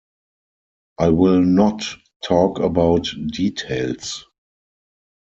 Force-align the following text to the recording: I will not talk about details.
I 0.97 1.09
will 1.09 1.43
not 1.43 1.83
talk 2.23 2.57
about 2.57 3.07
details. 3.27 4.25